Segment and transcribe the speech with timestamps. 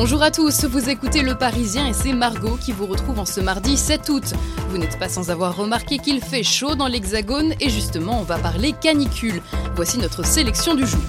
[0.00, 3.40] Bonjour à tous, vous écoutez Le Parisien et c'est Margot qui vous retrouve en ce
[3.40, 4.32] mardi 7 août.
[4.68, 8.38] Vous n'êtes pas sans avoir remarqué qu'il fait chaud dans l'Hexagone et justement on va
[8.38, 9.42] parler canicule.
[9.74, 11.00] Voici notre sélection du jour.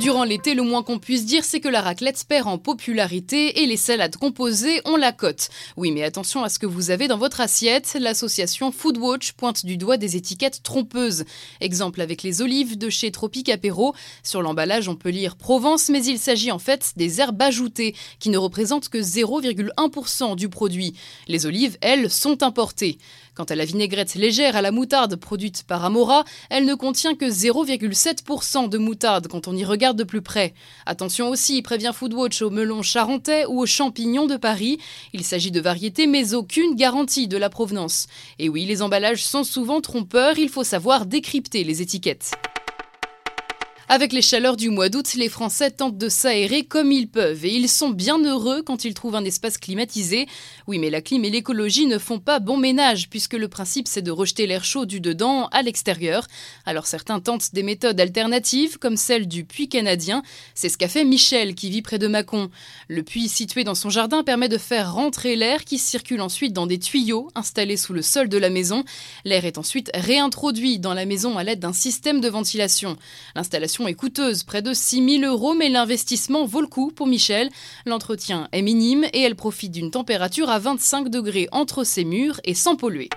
[0.00, 3.66] Durant l'été, le moins qu'on puisse dire, c'est que la raclette perd en popularité et
[3.66, 5.50] les salades composées ont la cote.
[5.76, 7.98] Oui, mais attention à ce que vous avez dans votre assiette.
[8.00, 11.26] L'association Foodwatch pointe du doigt des étiquettes trompeuses.
[11.60, 13.94] Exemple avec les olives de chez Tropique Apéro.
[14.22, 18.30] Sur l'emballage, on peut lire Provence, mais il s'agit en fait des herbes ajoutées qui
[18.30, 20.94] ne représentent que 0,1% du produit.
[21.28, 22.96] Les olives, elles, sont importées.
[23.34, 27.26] Quant à la vinaigrette légère à la moutarde produite par Amora, elle ne contient que
[27.26, 30.54] 0,7% de moutarde quand on y regarde de plus près.
[30.86, 34.78] Attention aussi, prévient Foodwatch au melon charentais ou aux champignons de Paris.
[35.12, 38.06] Il s'agit de variétés mais aucune garantie de la provenance.
[38.38, 42.32] Et oui, les emballages sont souvent trompeurs, il faut savoir décrypter les étiquettes.
[43.92, 47.52] Avec les chaleurs du mois d'août, les Français tentent de s'aérer comme ils peuvent et
[47.52, 50.28] ils sont bien heureux quand ils trouvent un espace climatisé.
[50.68, 54.00] Oui, mais la clim et l'écologie ne font pas bon ménage puisque le principe c'est
[54.00, 56.28] de rejeter l'air chaud du dedans à l'extérieur.
[56.66, 60.22] Alors certains tentent des méthodes alternatives comme celle du puits canadien.
[60.54, 62.48] C'est ce qu'a fait Michel qui vit près de Mâcon.
[62.86, 66.68] Le puits situé dans son jardin permet de faire rentrer l'air qui circule ensuite dans
[66.68, 68.84] des tuyaux installés sous le sol de la maison.
[69.24, 72.96] L'air est ensuite réintroduit dans la maison à l'aide d'un système de ventilation.
[73.34, 77.50] L'installation est coûteuse, près de 6 000 euros, mais l'investissement vaut le coup pour Michel.
[77.86, 82.54] L'entretien est minime et elle profite d'une température à 25 degrés entre ses murs et
[82.54, 83.10] sans polluer.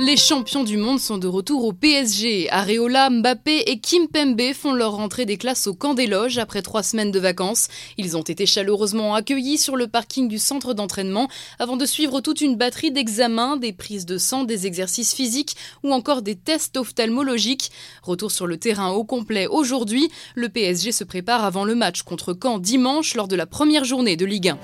[0.00, 2.50] Les champions du monde sont de retour au PSG.
[2.50, 6.62] Areola, Mbappé et Kim Pembe font leur rentrée des classes au camp des loges après
[6.62, 7.68] trois semaines de vacances.
[7.96, 11.28] Ils ont été chaleureusement accueillis sur le parking du centre d'entraînement
[11.60, 15.92] avant de suivre toute une batterie d'examens, des prises de sang, des exercices physiques ou
[15.92, 17.70] encore des tests ophtalmologiques.
[18.02, 20.10] Retour sur le terrain au complet aujourd'hui.
[20.34, 24.16] Le PSG se prépare avant le match contre Caen dimanche lors de la première journée
[24.16, 24.58] de Ligue 1.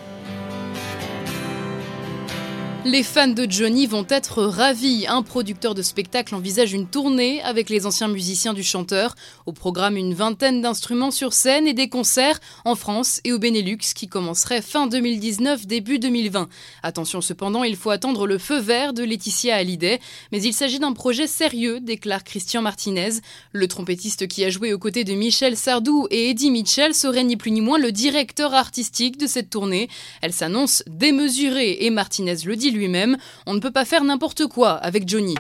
[2.87, 5.05] Les fans de Johnny vont être ravis.
[5.07, 9.15] Un producteur de spectacle envisage une tournée avec les anciens musiciens du chanteur.
[9.45, 13.93] Au programme, une vingtaine d'instruments sur scène et des concerts en France et au Benelux
[13.95, 16.49] qui commenceraient fin 2019, début 2020.
[16.83, 20.01] Attention cependant, il faut attendre le feu vert de Laetitia Hallyday.
[20.33, 23.21] Mais il s'agit d'un projet sérieux, déclare Christian Martinez.
[23.53, 27.37] Le trompettiste qui a joué aux côtés de Michel Sardou et Eddie Mitchell serait ni
[27.37, 29.91] plus ni moins le directeur artistique de cette tournée.
[30.23, 33.17] Elle s'annonce démesurée et Martinez le lui-même,
[33.47, 35.35] on ne peut pas faire n'importe quoi avec Johnny.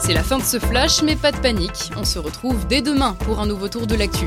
[0.00, 1.90] C'est la fin de ce flash, mais pas de panique.
[1.96, 4.26] On se retrouve dès demain pour un nouveau tour de l'actu.